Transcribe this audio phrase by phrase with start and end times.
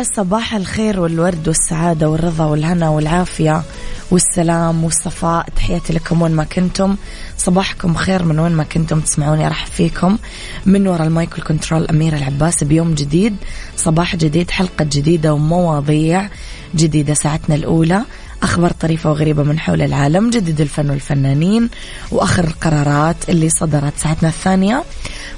[0.00, 3.62] يا صباح الخير والورد والسعادة والرضا والهنا والعافية
[4.10, 5.48] والسلام والصفاء.
[5.56, 6.96] تحياتي لكم وين ما كنتم.
[7.38, 9.48] صباحكم خير من وين ما كنتم تسمعوني.
[9.48, 10.18] أرحب فيكم.
[10.66, 12.64] من وراء ال mic وال control أميرة العباس.
[12.64, 13.36] بيوم جديد.
[13.76, 14.50] صباح جديد.
[14.50, 16.28] حلقة جديدة ومواضيع
[16.74, 17.14] جديدة.
[17.14, 18.02] ساعتنا الأولى.
[18.42, 20.30] أخبار طريفة وغريبة من حول العالم.
[20.30, 21.70] جديد الفن والفنانين.
[22.10, 24.84] وآخر القرارات اللي صدرت ساعتنا الثانية.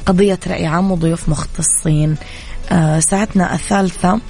[0.06, 2.16] قضية رأي عام وضيوف مختصين.
[2.98, 4.20] ساعتنا الثالثة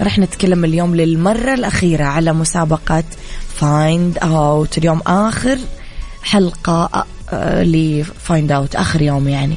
[0.00, 3.04] رح نتكلم اليوم للمرة الأخيرة على مسابقة
[3.54, 5.58] Find Out اليوم آخر
[6.22, 9.56] حلقة آه، ل Find Out آخر يوم يعني.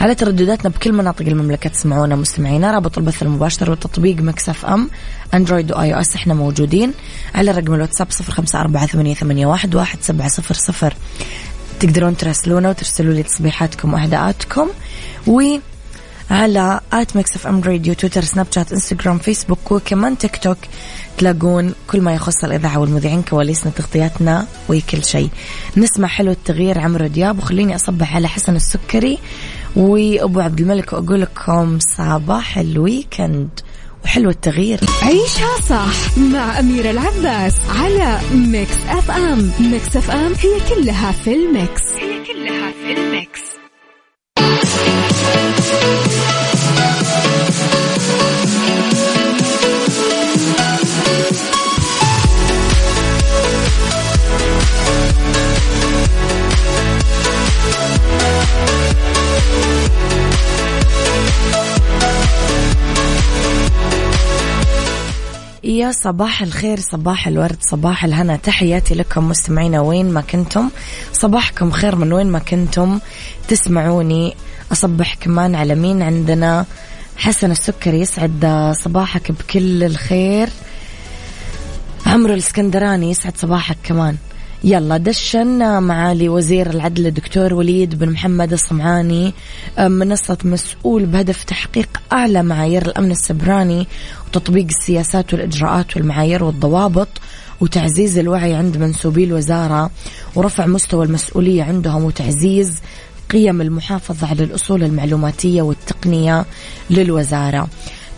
[0.00, 4.90] على تردداتنا بكل مناطق المملكة تسمعونا مستمعينا رابط البث المباشر وتطبيق Mix FM
[5.34, 6.92] Android و iOS إحنا موجودين.
[7.34, 10.94] على رقم الواتساب صفر خمسة أربعة ثمانية واحد واحد سبعة صفر صفر.
[11.80, 14.68] تقدرون تراسلونا وترسلوا لي تصبيحاتكم وأهداءاتكم.
[15.26, 15.42] و
[16.32, 20.58] على at Mix FM Radio تويتر سناب شات انستغرام فيسبوك وكمان تيك توك
[21.18, 25.28] تلاقون كل ما يخص الإذاعة والمذيعين كواليسنا تغطياتنا وكل شيء.
[25.76, 29.18] نسمع حلو التغيير عمرو دياب وخليني أصبح على حسن السكري.
[29.76, 33.48] وأبو عبد الملك وأقول لكم صباح ال weekend
[34.04, 34.80] وحلو التغيير.
[35.02, 41.82] عيشها صح مع أميرة العباس على Mix FM Mix FM هي كلها في ال mix.
[41.98, 43.51] هي كلها في الميكس.
[65.92, 68.36] صباح الخير صباح الورد صباح الهنا.
[68.36, 70.68] تحياتي لكم مستمعينا وين ما كنتم.
[71.12, 73.00] صباحكم خير من وين ما كنتم.
[73.48, 74.36] تسمعوني
[74.72, 76.66] أصبح كمان على مين عندنا؟
[77.16, 80.48] حسن السكري يسعد صباحك بكل الخير.
[82.06, 84.16] عمرو الاسكندراني يسعد صباحك كمان.
[84.64, 89.34] يلا دشن معالي وزير العدل الدكتور وليد بن محمد الصمعاني
[89.78, 93.86] منصة مسؤول بهدف تحقيق أعلى معايير الأمن السبراني
[94.26, 97.08] وتطبيق السياسات والإجراءات والمعايير والضوابط
[97.60, 99.90] وتعزيز الوعي عند منسوبي الوزارة
[100.34, 102.80] ورفع مستوى المسؤولية عندهم وتعزيز
[103.30, 106.44] قيم المحافظة على الأصول المعلوماتية والتقنية
[106.90, 107.68] للوزارة.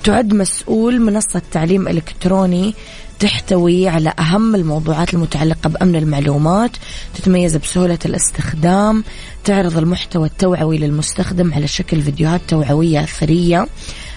[0.05, 2.75] تعد مسؤول منصة تعليم إلكتروني
[3.24, 6.70] تحتوي على أهم الموضوعات المتعلقة بأمن المعلومات
[7.14, 9.04] تتميز بسهولة الاستخدام
[9.44, 13.66] تعرض المحتوى التوعوي للمستخدم على شكل فيديوهات توعوية أثرية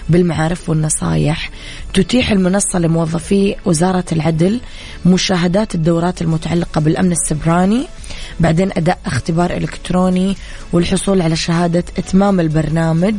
[0.08, 1.50] بالمعارف والنصايح
[1.94, 4.60] تتيح المنصة لموظفي وزارة العدل
[5.06, 7.86] مشاهدات الدورات المتعلقة بالأمن السبراني
[8.40, 10.36] بعدين أداء اختبار إلكتروني
[10.72, 13.14] والحصول على شهادة إتمام البرنامج.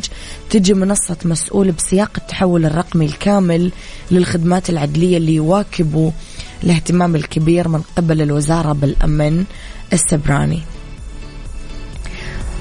[0.49, 3.71] تجي منصة مسؤول بسياق التحول الرقمي الكامل
[4.11, 6.11] للخدمات العدلية اللي يواكبوا
[6.63, 9.43] الاهتمام الكبير من قبل الوزارة بالأمن
[9.93, 10.61] السبراني.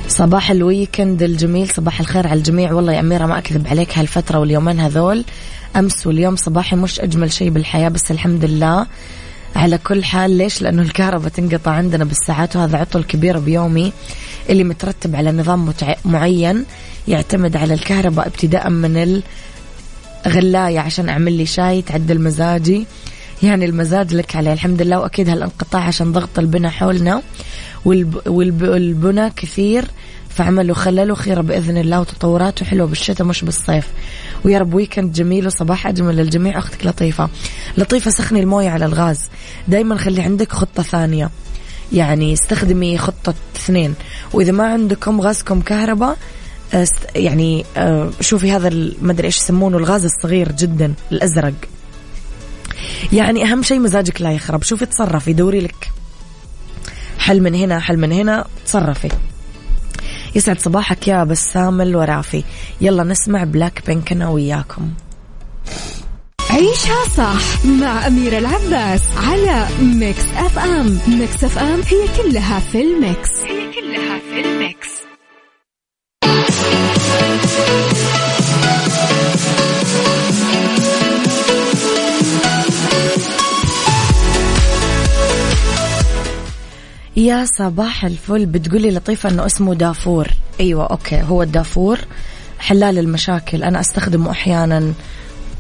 [0.09, 2.73] صباح الويكند الجميل صباح الخير على الجميع.
[2.73, 5.25] والله يا أميرة ما أكذب عليك هالفترة واليومين هذول.
[5.77, 8.87] أمس واليوم صباحي مش أجمل شيء بالحياة بس الحمد لله.
[9.56, 13.93] على كل حال ليش؟ لأنه الكهرباء تنقطع عندنا بالساعات وهذا عطل كبير بيومي
[14.50, 15.95] اللي مترتب على نظام متع...
[16.05, 16.65] معين
[17.09, 19.23] يعتمد على الكهرباء ابتداء من
[20.27, 22.87] الغلاية عشان أعمل لي شاي تعدل مزاجي.
[23.43, 24.53] يعني المزاج لك عليه.
[24.53, 27.23] الحمد لله وأكيد هالانقطاع عشان ضغط البنى حولنا
[27.85, 28.21] والب...
[28.27, 28.62] والب...
[28.62, 29.85] والبنى كثير.
[30.38, 33.88] فعملوا خللوا خيرة بإذن الله وتطوراته حلوة بالشتاء مش بالصيف.
[34.44, 36.58] ويا رب ويكند جميل وصباح أجمل للجميع.
[36.58, 37.29] أختك لطيفة.
[37.79, 39.20] لطيفة سخني الموية على الغاز.
[39.69, 41.31] دايما خلي عندك خطة ثانية.
[41.93, 43.94] يعني استخدمي خطة اثنين.
[44.32, 46.17] وإذا ما عندكم غازكم كهرباء
[47.17, 48.70] يعني آه، شوفي هذا
[49.02, 51.55] ما أدري إيش يسمونه الغاز الصغير جدا الأزرق.
[53.12, 54.62] يعني أهم شيء مزاجك لا يخرب.
[54.62, 55.32] شوفي تصرفي.
[55.32, 55.91] دوري لك.
[57.19, 59.08] حل من هنا حل من هنا تصرفي.
[60.35, 62.45] يسعد صباحك يا بسام الورافي
[62.81, 64.91] يلا نسمع بلاك بينك أنا وياكم.
[66.51, 73.31] عيشها صح مع أميرة العباس على Mix FM Mix FM هي كلها في ال mix.
[73.45, 75.07] هي كلها في ال mix.
[87.19, 88.47] يا صباح الفل.
[88.47, 90.29] بتقولي لطيفة إنه اسمه دافور.
[90.61, 91.99] أيوه أوكي هو الدافور.
[92.59, 93.62] حلال المشاكل.
[93.62, 94.93] أنا أستخدمه أحيانا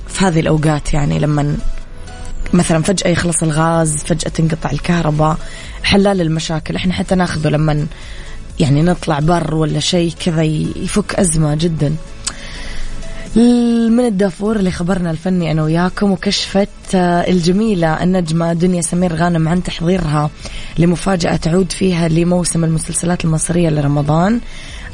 [0.08, 1.56] في هذه الأوقات يعني لما
[2.52, 5.38] مثلا فجأة يخلص الغاز فجأة تنقطع الكهرباء.
[5.82, 6.76] حلال المشاكل.
[6.76, 7.86] إحنا حتى ناخذه لما
[8.60, 11.94] يعني نطلع بر ولا شيء كذا يفك أزمة جدا.
[13.38, 19.62] من الدافور اللي خبرنا الفني أنا وياكم وكشفت آه، الجميلة النجمة دنيا سمير غانم عن
[19.62, 20.30] تحضيرها
[20.78, 24.40] لمفاجأة تعود فيها لموسم المسلسلات المصرية لرمضان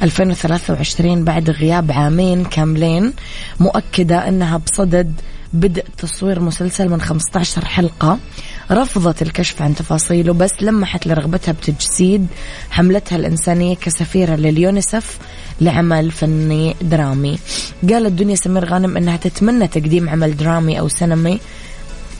[0.03, 3.13] 2023 بعد غياب عامين كاملين
[3.61, 5.13] مؤكدة أنها بصدد
[5.53, 8.19] بدء تصوير مسلسل من 15 حلقة.
[8.71, 12.27] رفضت الكشف عن تفاصيله بس لمحت لرغبتها بتجسيد
[12.71, 15.19] حملتها الإنسانية كسفيرة لليونيسف.
[15.61, 17.39] لعمل فني درامي.
[17.91, 21.41] قالت دنيا سمير غانم أنها تتمنى تقديم عمل درامي أو سينمي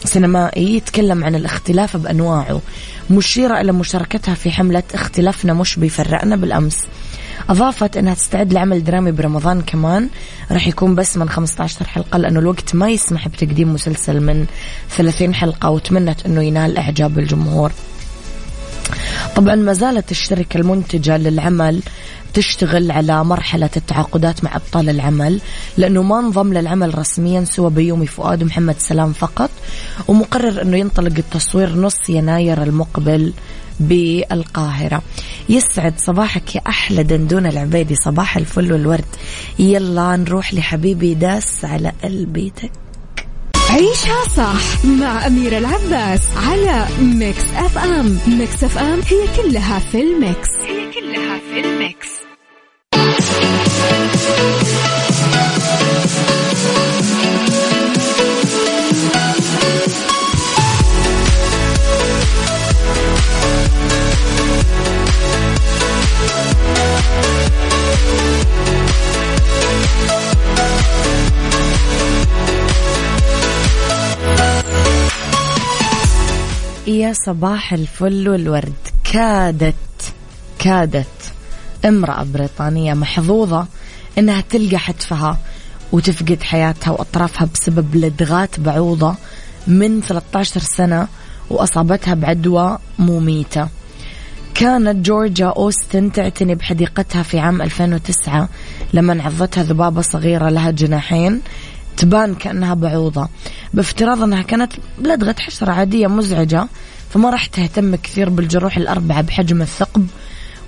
[0.05, 2.61] سينمائي يتكلم عن الاختلاف بأنواعه.
[3.11, 6.77] مشيرة إلى مشاركتها في حملة اختلافنا مش بيفرقنا بالأمس.
[7.49, 10.09] أضافت أنها تستعد لعمل درامي برمضان كمان.
[10.51, 14.47] راح يكون بس من 15 حلقة لأنه الوقت ما يسمح بتقديم مسلسل من
[14.97, 17.73] 30 حلقة وتمنت أنه ينال إعجاب الجمهور.
[19.37, 21.83] طبعا ما زالت الشركة المنتجة للعمل
[22.35, 25.41] تشتغل على مرحلة التعاقدات مع أبطال العمل
[25.77, 29.51] لأنه ما انضم للعمل رسميا سوى بيومي فؤاد ومحمد سلام فقط
[30.09, 33.33] ومقرر أنه ينطلق التصوير نص يناير المقبل
[33.81, 35.03] بالقاهرة.
[35.49, 39.05] يسعد صباحك يا أحلى دندون العبيدي صباح الفل والورد.
[39.59, 42.73] يلا نروح لحبيبي داس على قلبيتك
[43.71, 48.19] عيشها صح مع أميرة العباس على Mix FM.
[48.27, 50.49] Mix FM هي كلها في ال mix.
[50.67, 52.24] هي كلها في الميكس.
[76.87, 78.73] يا صباح الفل والورد
[79.05, 79.75] كادت
[80.59, 81.33] كادت
[81.85, 83.67] امرأة بريطانية محظوظة
[84.19, 85.39] إنها تلقى حتفها
[85.93, 89.15] وتفقد حياتها وأطرافها بسبب لدغات بعوضة
[89.67, 91.09] من 13 سنة
[91.51, 93.69] وأصابتها بعدوى مميتة.
[94.55, 98.49] كانت جورجيا أوستن تعتني بحديقتها في عام 2009
[98.93, 101.41] لما عضتها ذبابة صغيرة لها جناحين
[101.97, 103.29] تبان كأنها بعوضة.
[103.75, 106.69] بافتراض أنها كانت لدغة حشرة عادية مزعجة
[107.11, 110.07] فما راح تهتم كثير بالجروح الأربعة بحجم الثقب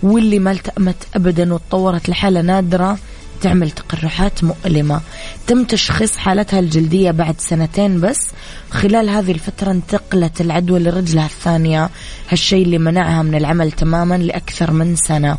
[0.02, 2.98] واللي ما التأمت أبدا وتطورت لحالة نادرة
[3.40, 5.00] تعمل تقرحات مؤلمة.
[5.46, 8.30] تم تشخيص حالتها الجلدية بعد سنتين بس.
[8.70, 11.90] خلال هذه الفترة انتقلت العدوى لرجلها الثانية.
[12.28, 15.38] هالشيء اللي منعها من العمل تماما لأكثر من سنة.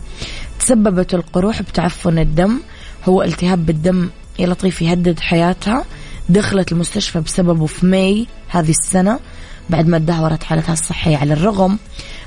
[0.60, 2.60] تسببت القروح بتعفن الدم.
[3.06, 5.86] هو التهاب بالدم يا لطيف يهدد حياتها.
[6.29, 9.20] دخلت المستشفى بسببه في ماي هذه السنة
[9.70, 11.77] بعد ما تدهورت حالتها الصحية على الرغم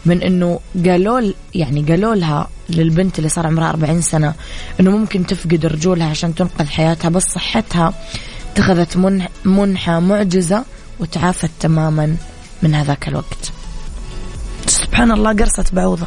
[0.07, 4.35] من إنه قالوا يعني قالوا لها للبنت اللي صار عمرها 40 سنة
[4.81, 7.95] إنه ممكن تفقد رجولها عشان تنقذ حياتها بس صحتها
[8.52, 10.64] اتخذت منحة معجزة
[11.00, 12.17] وتعافت تماما
[12.62, 13.52] من هذاك الوقت.
[14.67, 16.07] سبحان الله قرصة بعوضة.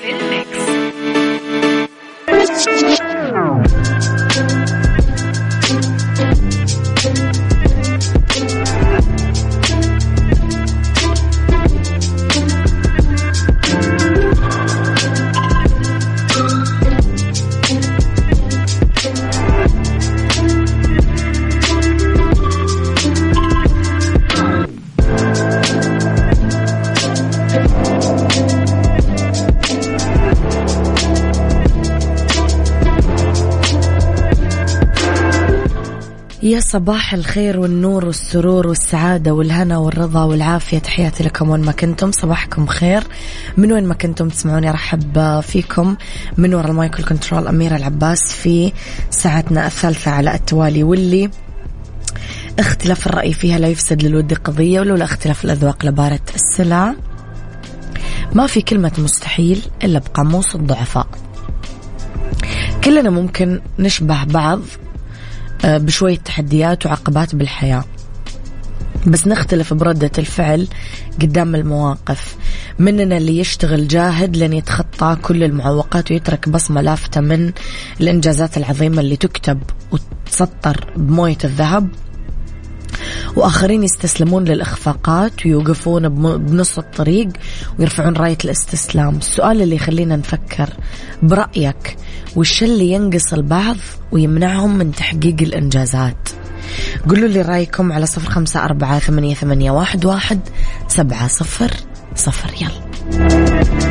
[36.71, 40.79] صباح الخير والنور والسرور والسعادة والهنا والرضا والعافية.
[40.79, 42.11] تحياتي لكم وين ما كنتم.
[42.11, 43.03] صباحكم خير.
[43.57, 45.95] من وين ما كنتم تسمعوني أرحب فيكم
[46.37, 48.71] من وراء ال mic وال control أميرة العباس في
[49.09, 51.29] ساعتنا الثالثة على التوالي واللي
[52.59, 56.93] اختلاف الرأي فيها لا يفسد للود قضية ولولا اختلاف الأذواق لبارت السلع.
[58.33, 61.07] ما في كلمة مستحيل إلا بقاموس الضعفاء.
[62.83, 64.59] كلنا ممكن نشبه بعض
[65.63, 67.83] بشوية تحديات وعقبات بالحياة.
[69.07, 70.67] بس نختلف بردة الفعل
[71.21, 72.35] قدام المواقف.
[72.79, 77.51] مننا اللي يشتغل جاهد لن يتخطى كل المعوقات ويترك بصمة لافتة من
[78.01, 81.89] الإنجازات العظيمة اللي تكتب وتسطر بموية الذهب.
[83.35, 87.27] وآخرين يستسلمون للإخفاقات ويوقفون بنص الطريق
[87.79, 89.17] ويرفعون راية الاستسلام.
[89.17, 90.69] السؤال اللي يخلينا نفكر
[91.23, 91.97] برأيك
[92.35, 93.77] وش اللي ينقص البعض
[94.11, 96.29] ويمنعهم من تحقيق الإنجازات؟
[97.09, 100.39] قولوا لي رأيكم على صفر خمسة أربعة ثمانية, ثمانية واحد, واحد
[100.87, 101.71] سبعة صفر
[102.15, 102.53] صفر.
[102.61, 103.90] يلا.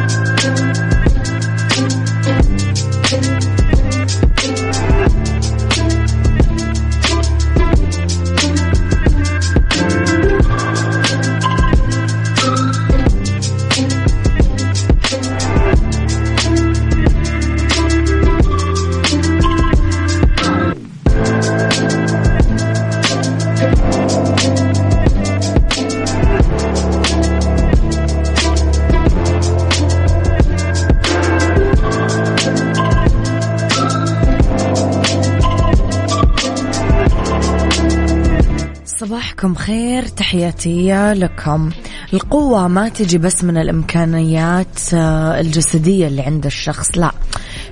[39.41, 40.07] صباحكم خير.
[40.07, 41.69] تحياتي لكم.
[42.13, 46.97] القوة ما تجي بس من الإمكانيات آه، الجسدية اللي عند الشخص.
[46.97, 47.11] لا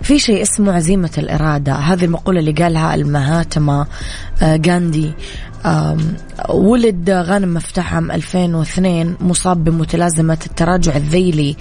[0.02, 1.74] في شيء اسمه عزيمة الإرادة.
[1.74, 3.88] هذه المقولة اللي قالها المهاتما
[4.44, 5.12] غاندي.
[6.50, 11.56] ولد غانم مفتاح عام 2002 مصاب بمتلازمة التراجع الذيلي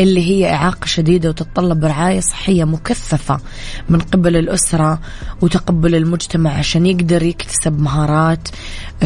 [0.00, 3.40] اللي هي إعاقة شديدة وتتطلب رعاية صحية مكثفة
[3.88, 5.00] من قبل الأسرة
[5.40, 8.48] وتقبل المجتمع عشان يقدر يكتسب مهارات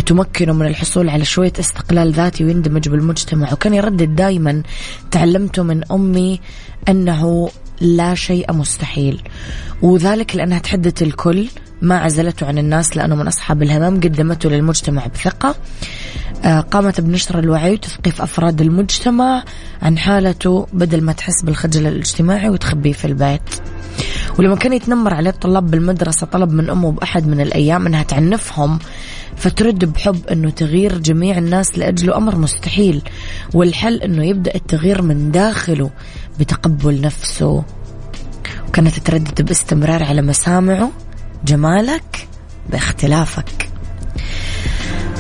[0.07, 3.53] تمكنه من الحصول على شوية استقلال ذاتي ويندمج بالمجتمع.
[3.53, 4.63] وكان يردد دائما
[5.11, 6.41] تعلمته من أمي
[6.89, 7.51] أنه
[7.81, 9.23] لا شيء مستحيل
[9.83, 11.47] وذلك لأنها تحدث الكل.
[11.85, 15.55] ما عزلته عن الناس لأنه من أصحاب الهمم قدمته للمجتمع بثقة.
[16.45, 19.45] آه، قامت بنشر الوعي وتثقيف أفراد المجتمع
[19.83, 23.41] عن حالته بدل ما تحس بالخجل الاجتماعي وتخبيه في البيت.
[24.39, 28.79] ولما كان يتنمر عليه الطلاب بالمدرسة طلب من أمه بأحد من الأيام أنها تعنفهم
[29.37, 33.03] فترد بحب أنه تغيير جميع الناس لأجله أمر مستحيل.
[33.55, 35.91] والحل أنه يبدأ التغيير من داخله
[36.41, 37.65] بتقبل نفسه.
[38.69, 40.91] وكانت تردد باستمرار على مسامعه.
[41.45, 42.29] جمالك
[42.71, 43.69] باختلافك.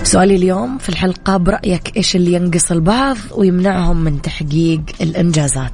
[0.02, 5.72] سؤالي اليوم في الحلقة برأيك إيش اللي ينقص البعض ويمنعهم من تحقيق الإنجازات؟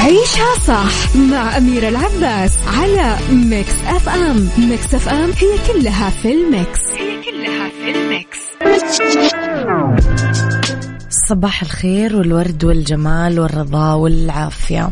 [0.00, 4.48] عيشها صح مع أميرة العباس على ميكس أف أم.
[4.58, 6.80] ميكس أف أم هي كلها في الميكس.
[6.98, 8.38] هي كلها في الميكس.
[11.32, 14.90] صباح الخير والورد والجمال والرضا والعافية.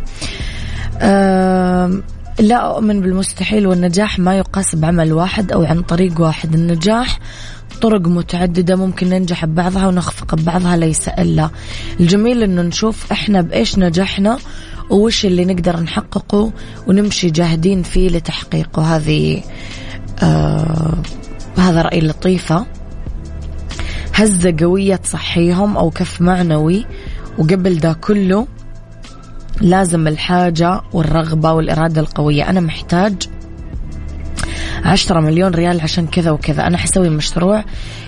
[2.40, 6.54] لا أؤمن بالمستحيل والنجاح ما يقاس بعمل واحد أو عن طريق واحد.
[6.54, 7.18] النجاح
[7.82, 11.50] طرق متعددة ممكن ننجح ببعضها ونخفق ببعضها ليس إلا.
[12.00, 14.38] الجميل أنه نشوف إحنا بإيش نجحنا
[14.90, 16.52] وش اللي نقدر نحققه
[16.86, 18.96] ونمشي جاهدين فيه لتحقيقه.
[18.96, 19.42] هذه
[20.22, 20.94] آه
[21.58, 22.66] هذا رأي لطيفة.
[24.20, 26.86] هزة قوية تصحيهم أو كف معنوي.
[27.38, 28.46] وقبل ده كله
[29.60, 32.50] لازم الحاجة والرغبة والإرادة القوية.
[32.50, 33.14] أنا محتاج
[34.84, 36.66] عشرة مليون ريال عشان كذا وكذا.
[36.66, 37.64] أنا حسوي مشروع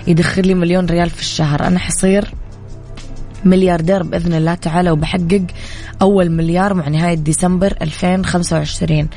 [0.07, 1.67] يدخل لي مليون ريال في الشهر.
[1.67, 2.33] أنا حصير
[3.45, 5.45] ملياردير بإذن الله تعالى وبحقق
[6.01, 9.07] أول مليار مع نهاية ديسمبر 2025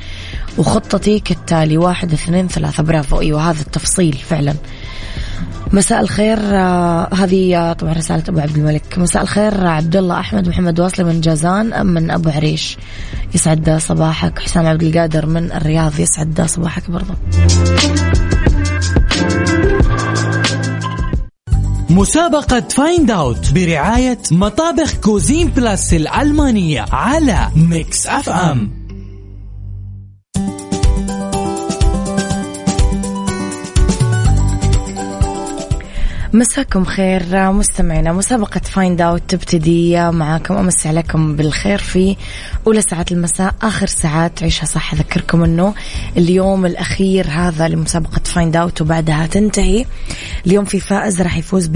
[0.57, 2.83] وخطتي كالتالي واحد اثنين ثلاثة.
[2.83, 3.21] برافو.
[3.21, 4.53] أيوة هذا التفصيل فعلا.
[5.73, 8.97] مساء الخير آه هذه آه طبعا رسالة أبو عبد الملك.
[8.97, 12.77] مساء الخير عبد الله أحمد محمد واصلي من جازان من أبو عريش.
[13.35, 14.39] يسعد صباحك.
[14.39, 17.15] حسام عبد القادر من الرياض يسعد صباحك برضه
[21.89, 28.76] مسابقة Find Out برعاية مطابخ كوزين بلس الألمانية على ميكس اف ام
[36.37, 38.13] مساكم خير مستمعينا.
[38.13, 40.11] مسابقة Find Out تبتدي.
[40.11, 42.15] معاكم امسي عليكم بالخير في
[42.67, 44.93] أولى ساعات المساء آخر ساعات عيشها صح.
[44.93, 45.73] أذكركم إنه
[46.17, 49.85] اليوم الأخير هذا لمسابقة Find Out وبعدها تنتهي.
[50.45, 51.69] اليوم في فائز راح يفوز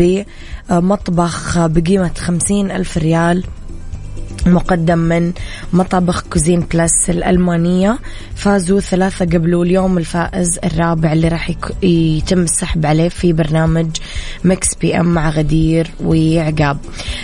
[0.70, 3.44] بمطبخ بقيمة خمسين ألف ريال.
[4.45, 5.33] مقدم من
[5.74, 8.00] مطابخ كوزين بلس الألمانية.
[8.36, 11.51] فازوا ثلاثة قبلوا اليوم الفائز الرابع اللي راح
[11.83, 13.88] يتم السحب عليه في برنامج
[14.43, 16.77] مكس PM مع غدير وعقاب.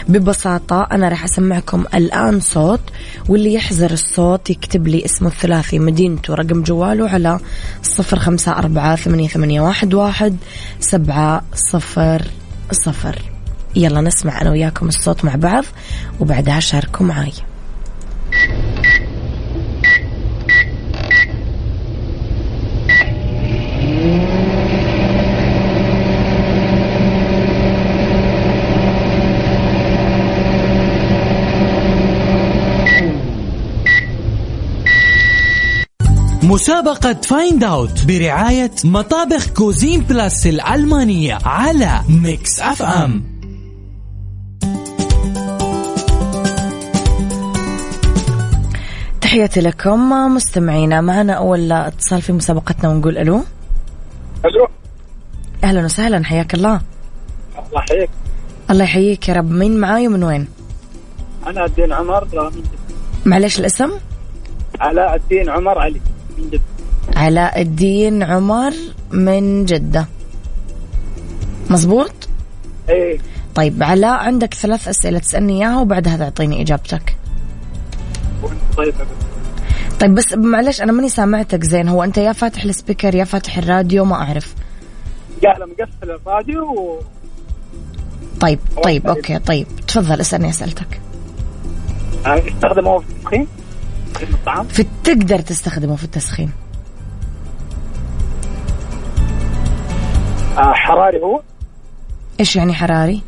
[0.07, 2.81] ببساطة أنا راح أسمعكم الآن صوت
[3.29, 6.33] واللي يحزر الصوت يكتب لي اسمه الثلاثي مدينته.
[6.33, 7.39] رقم جواله على
[7.83, 10.38] صفر خمسة أربعة ثمانية, واحد
[10.79, 12.21] سبعة صفر
[12.71, 13.37] صفر.
[13.77, 15.63] يلا نسمع أنا وياكم الصوت مع بعض
[16.19, 17.34] وبعدها شاركوا معي
[36.43, 43.37] مسابقة Find Out برعاية مطابخ كوزين بلس الألمانية على ميكس اف ام
[49.28, 53.44] تحياتي لكم مستمعينا معنا أول اتصال في مسابقتنا ونقول ألو.
[54.46, 54.68] ألو.
[55.63, 56.82] أهلا وسهلا حياك الله.
[57.58, 58.10] الله يحييك.
[58.72, 59.52] الله يحييك يا رب.
[59.52, 60.48] مين معاي ومن وين؟
[61.48, 62.70] أنا الدين عمر من جدة
[63.26, 63.92] معلش الاسم؟
[64.80, 66.02] علاء الدين عمر علي.
[66.38, 66.62] من جدة.
[67.16, 68.74] علاء الدين عمر
[69.12, 70.08] من جدة.
[71.70, 72.13] مزبوط؟
[72.90, 73.20] إيه.
[73.56, 77.16] طيب علاء عندك ثلاث أسئلة تسألني إياها وبعدها تعطيني إجابتك.
[78.78, 78.94] طيب.
[80.00, 81.88] طيب بس معلش أنا ماني سامعتك زين.
[81.88, 84.56] هو أنت يا فاتح السبيكر يا فاتح الراديو ما أعرف.
[85.44, 87.00] قاعد مقفل الراديو و...
[88.40, 89.68] طيب طيب أوكي طيب.
[89.88, 91.02] تفضل اسألني أسئلتك.
[92.28, 93.48] يستخدموه في التسخين؟
[94.13, 96.52] في الطعام؟ في تقدر تستخدمه في التسخين.
[100.58, 101.42] آه حراري هو؟
[102.40, 103.22] إيش يعني حراري؟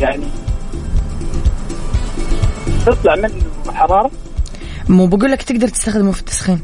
[0.00, 0.26] يعني
[2.86, 3.32] تطلع منه
[3.72, 4.10] حرارة
[4.88, 6.60] مو بقول لك تقدر تستخدمه في التسخين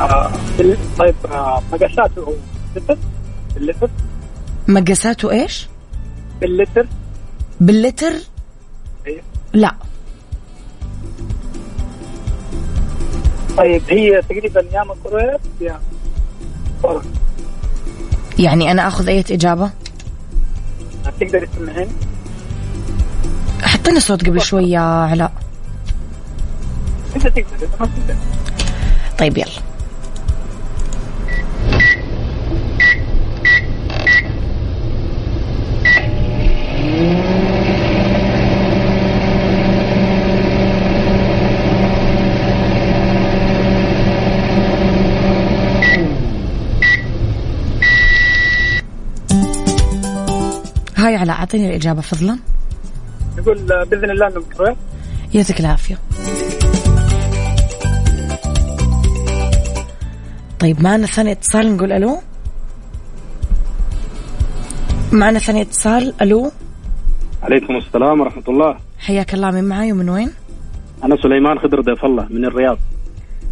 [0.00, 0.32] آه
[0.98, 2.32] طيب آه مقاساته هو
[2.76, 2.98] لتر
[3.54, 3.90] باللتر
[4.68, 5.68] مقاساته إيش؟
[6.40, 6.86] باللتر
[7.60, 8.12] باللتر؟
[9.06, 9.22] أيوه.
[9.52, 9.74] لا
[13.58, 15.80] طيب هي تقريبا يا ميكرويف يا
[16.82, 17.02] فرن.
[18.38, 19.70] يعني أنا أخذ أي إجابة؟
[21.20, 21.88] تقدر تسمعين
[23.82, 25.32] حطينا صوت قبل شوي يا علاء.
[29.18, 29.46] طيب يلا.
[50.96, 52.38] هاي علاء أعطيني الإجابة فضلا.
[53.42, 54.76] نقول آه، بإذن الله إنه ميكرويف
[55.34, 55.98] يعطيك العافية.
[60.60, 62.18] طيب معنا ثاني اتصال نقول ألو؟
[65.12, 66.52] معنا ثاني اتصال ألو؟
[67.42, 68.76] عليكم السلام ورحمة الله.
[68.98, 70.30] حياك الله من معاي ومن وين؟
[71.04, 72.78] أنا سليمان خضر ضيف الله من الرياض.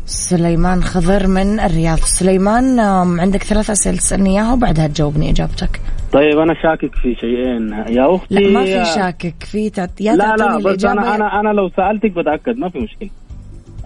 [0.07, 1.99] سليمان خضر من الرياض.
[1.99, 2.81] سليمان
[3.21, 5.81] عندك ثلاث أسئلة تسألني إياها وبعدها تجاوبني إجابتك.
[6.13, 7.73] طيب أنا شاكك في شيئين.
[7.73, 9.45] يا أختي لا ما في شاكك.
[9.45, 10.01] في تعت...
[10.01, 13.11] يا لا لا بس أنا أنا أنا لو سألتك بتأكد ما في مشكلة.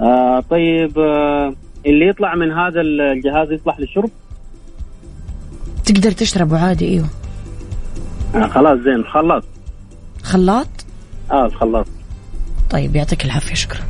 [0.01, 1.55] آه طيب آه
[1.87, 4.11] اللي يطلع من هذا الجهاز يصلح للشرب؟
[5.85, 7.07] تقدر تشربه عادي أيوه.
[8.35, 8.95] آه خلاص زين.
[8.95, 9.45] الخلاط
[10.23, 10.69] خلاط؟
[11.31, 11.87] آه الخلاط.
[12.71, 13.81] طيب يعطيك العافية شكرا.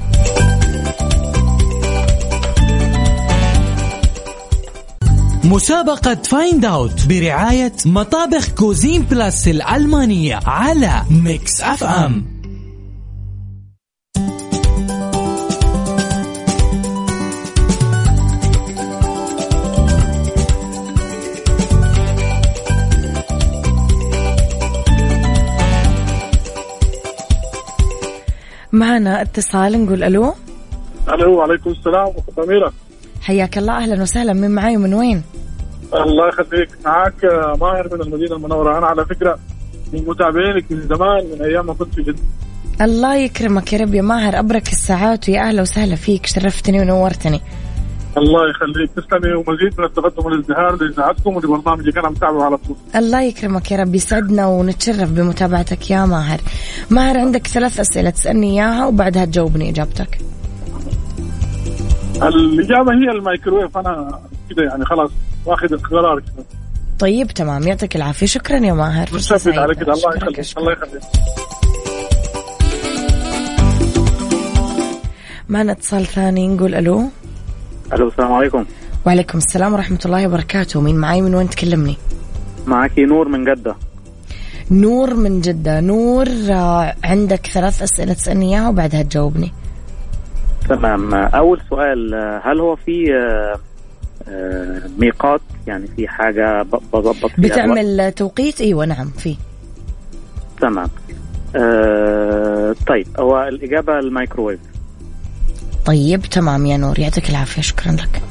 [5.45, 12.25] مسابقة Find Out برعاية مطابخ كوزين بلس الألمانية على ميكس اف ام
[28.73, 30.35] معنا اتصال نقول ألو.
[31.09, 32.73] ألو وعليكم السلام اخت اميره
[33.25, 34.33] حياك الله أهلا وسهلا.
[34.33, 35.23] من معاي ومن وين؟
[35.95, 36.69] الله يخليك.
[36.85, 38.79] معك آه، ماهر من المدينة المنورة.
[38.79, 39.39] أنا على فكرة
[39.93, 42.19] من متابعينك من زمان من أيام ما كنت في جدة.
[42.81, 44.39] الله يكرمك يا رب يا ماهر.
[44.39, 46.27] أبرك الساعات ويا أهلا وسهلا فيك.
[46.27, 47.41] شرفتني ونورتني.
[48.17, 48.91] الله يخليك.
[48.91, 52.77] تسلمي ومزيد من التقدم والازدهار لإذاعتكم ولبرنامجك أنا متابعه على طول.
[52.97, 56.41] الله يكرمك يا رب يسعدنا ونتشرف بمتابعتك يا ماهر.
[56.91, 60.19] ماهر عندك ثلاث أسئلة تسألني إياها وبعدها تجاوبني إجابتك.
[62.29, 65.11] الإجابة هي الميكروويف أنا كده يعني خلاص
[65.47, 66.45] واخذ القرار كده.
[66.99, 67.63] طيب تمام.
[67.63, 68.27] يعطيك العافية.
[68.27, 69.09] شكرا يا ماهر.
[69.13, 69.75] متشكر على.
[69.75, 69.93] كده.
[69.93, 70.59] الله يخليك.
[70.59, 71.03] الله يخليك.
[75.49, 77.05] معنا اتصال ثاني؟ نقول ألو.
[77.93, 78.65] ألو السلام عليكم.
[79.07, 80.81] وعليكم السلام ورحمة الله وبركاته.
[80.81, 81.97] مين معاي؟ من وين تكلمني؟
[82.67, 83.77] معك نور من جدة.
[84.71, 85.81] نور من جدة.
[85.81, 89.53] نور آه، عندك ثلاث أسئلة تسألني إياها وبعدها تجاوبني.
[90.69, 91.15] تمام.
[91.15, 93.59] أول سؤال هل هو في آه،
[94.29, 99.37] آه، ميقات؟ يعني في حاجة بظبط فيها الوقت؟ بتعمل توقيت؟ أيوة نعم في.
[100.61, 100.89] تمام.
[101.57, 104.61] آه، طيب هو الإجابة الميكروويف.
[105.87, 106.99] طيب تمام يا نور.
[106.99, 107.63] يعطيك العافية.
[107.63, 108.23] شكرا لك.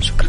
[0.00, 0.28] شكرا.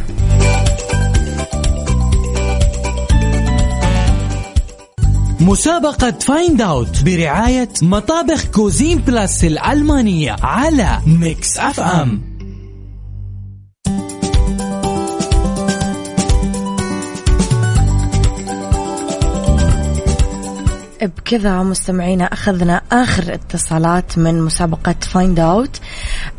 [5.41, 12.21] مسابقة Find Out برعاية مطابخ كوزين بلس الألمانية على ميكس اف ام
[21.01, 25.79] بكذا مستمعينا أخذنا آخر اتصالات من مسابقة Find Out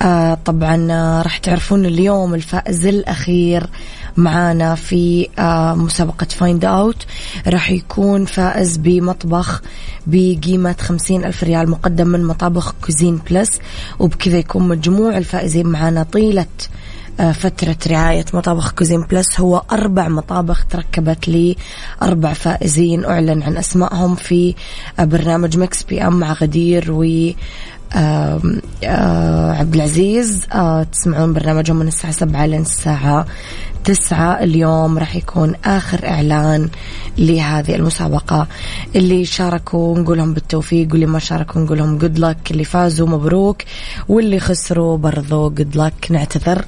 [0.02, 3.66] آه طبعا آه راح تعرفون اليوم الفائز الأخير
[4.16, 7.06] معانا في آه مسابقة Find Out
[7.46, 9.62] راح يكون فائز بمطبخ
[10.06, 13.60] بقيمة خمسين ألف ريال مقدم من مطابخ كوزين بلس
[13.98, 16.46] وبكذا يكون مجموع الفائزين معانا طيلة
[17.20, 21.56] آه، فترة رعاية مطابخ كوزين بلس هو أربع مطابخ تركبت لي
[22.02, 24.54] أربع فائزين أعلن عن أسمائهم في
[24.98, 27.30] آه، برنامج مكس PM مع غدير و
[27.94, 33.26] آم، آه، عبد العزيز آه، تسمعون برنامجهم من الساعة سبعة لين الساعة
[33.84, 34.42] تسعة.
[34.42, 36.68] اليوم راح يكون آخر إعلان
[37.18, 38.46] لهذه المسابقة.
[38.96, 43.62] اللي شاركوا نقول لهم بالتوفيق واللي ما شاركوا نقول لهم جود لك اللي فازوا مبروك
[44.08, 46.64] واللي خسروا برضو جود لك نعتذر.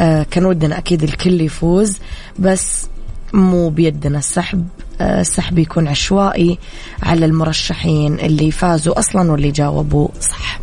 [0.00, 1.98] آه كان ودنا أكيد الكل يفوز
[2.38, 2.86] بس
[3.32, 4.68] مو بيدنا السحب.
[4.79, 6.58] آه، السحب يكون عشوائي
[7.02, 10.60] على المرشحين اللي فازوا أصلا واللي جاوبوا صح.